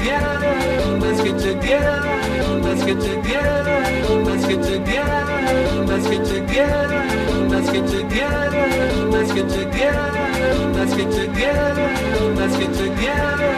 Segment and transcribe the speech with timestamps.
[0.00, 0.98] together.
[0.98, 2.16] Let's get together.
[2.62, 3.80] Let's get together.
[4.24, 5.84] Let's get together.
[5.86, 7.04] Let's get together.
[7.48, 8.66] Let's get together.
[9.10, 10.28] Let's get together.
[10.72, 11.88] Let's get together.
[12.34, 13.50] Let's get together.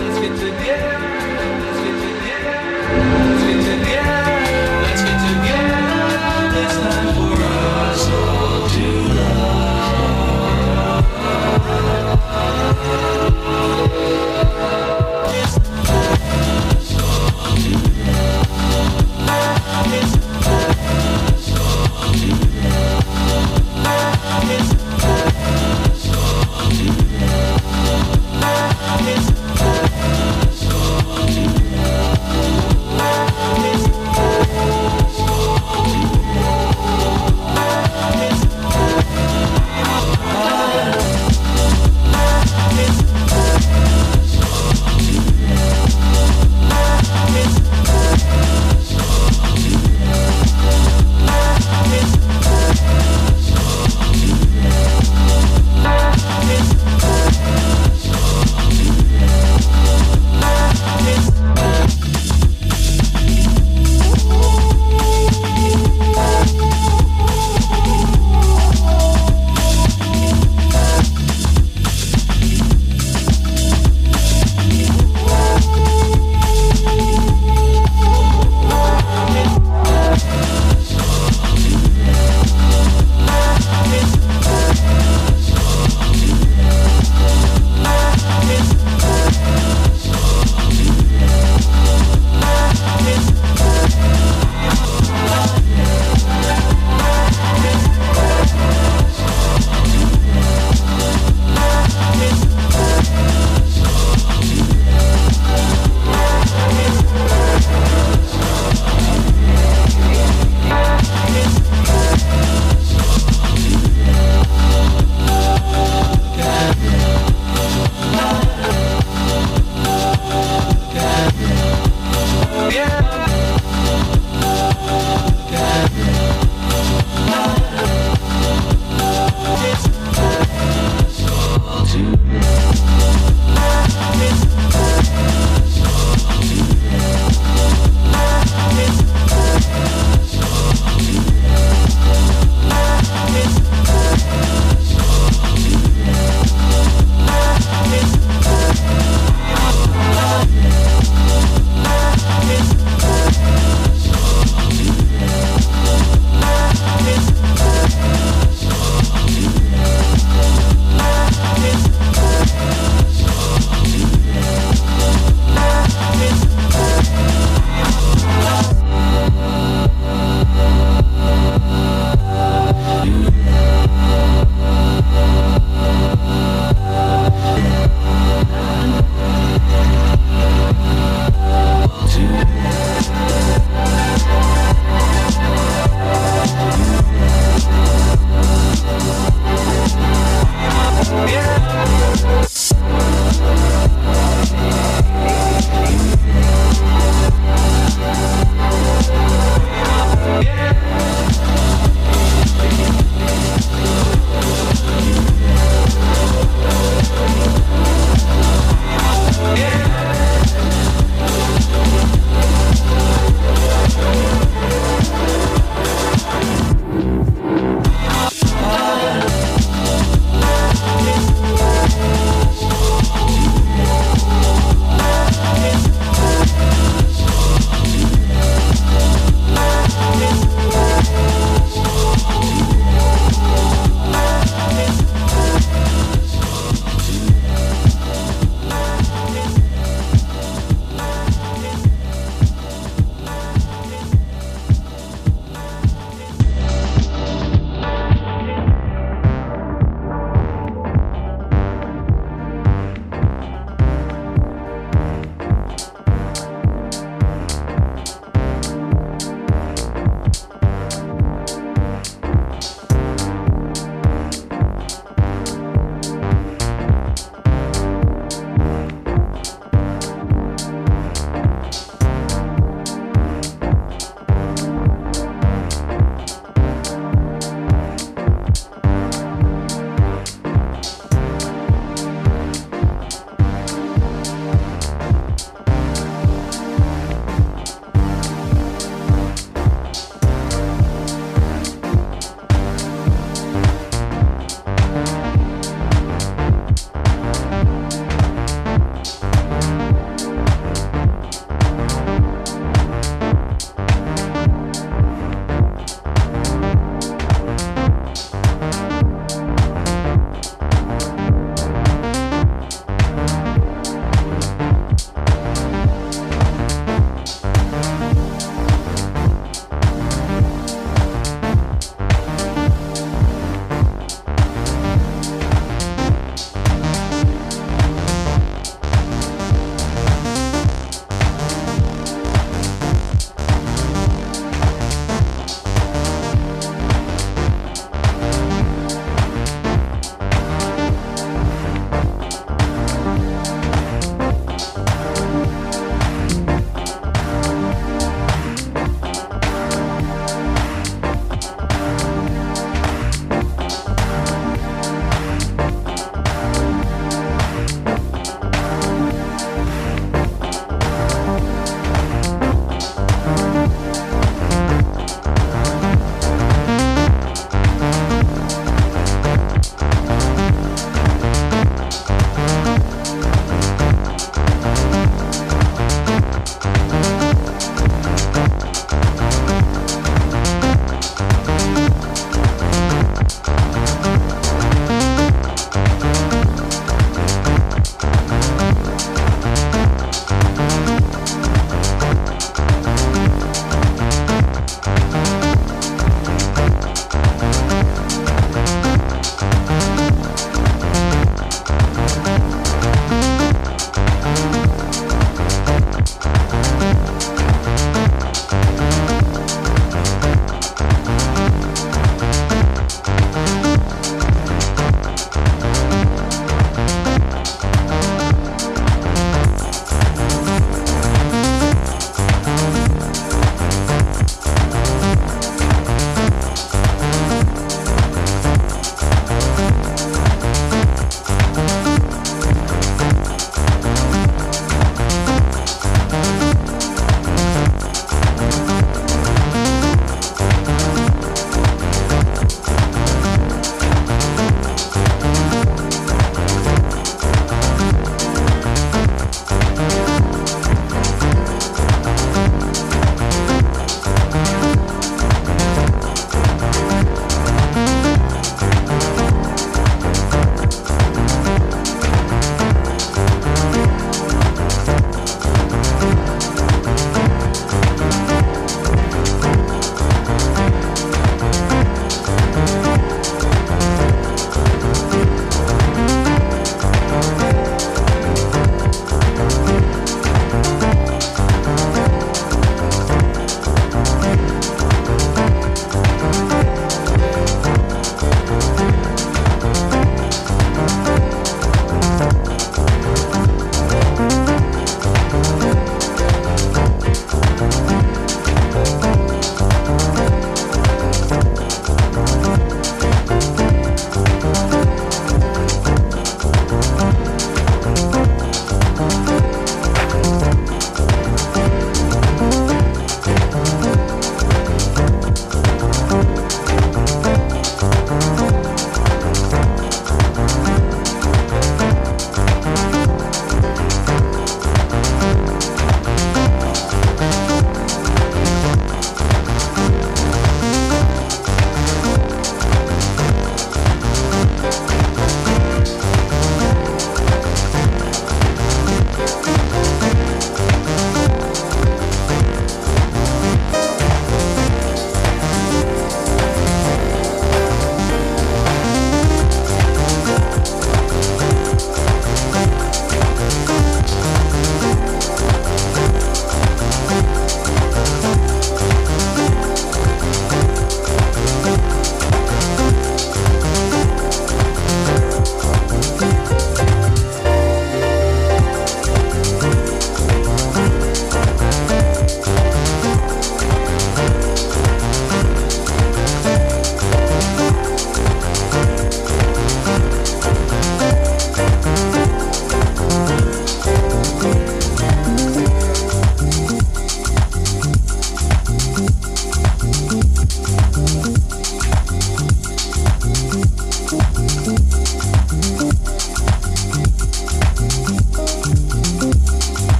[0.00, 1.00] Let's get together.
[1.60, 2.70] Let's get together.
[3.20, 4.36] Let's get together.
[4.82, 5.92] Let's get together.
[6.62, 7.36] It's time for
[7.84, 8.86] us all to
[13.28, 13.39] love.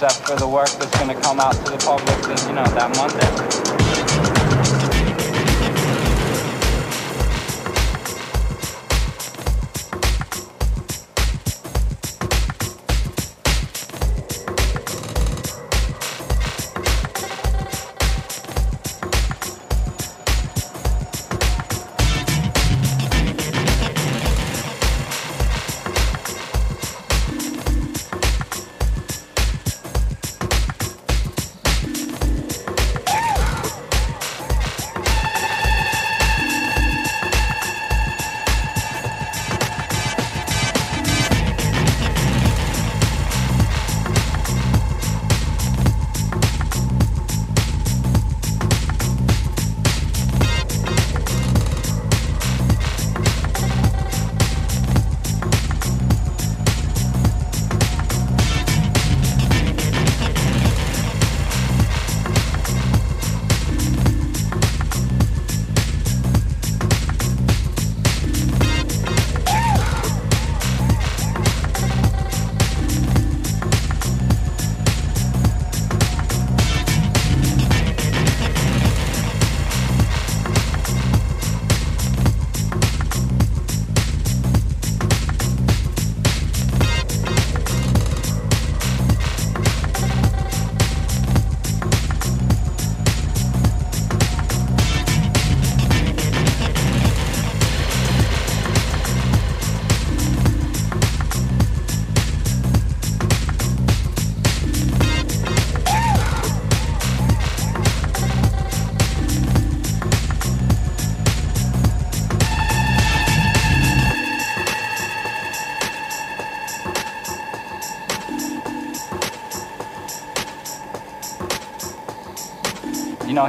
[0.00, 1.77] Except for the work that's going to come out to the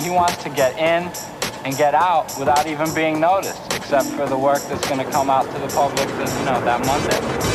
[0.01, 1.11] he wants to get in
[1.65, 5.29] and get out without even being noticed, except for the work that's going to come
[5.29, 7.48] out to the public, you know, that Monday.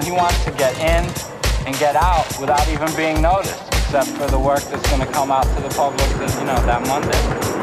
[0.00, 1.04] Wants to get in
[1.66, 5.30] and get out without even being noticed, except for the work that's going to come
[5.30, 7.61] out to the public, you know, that Monday.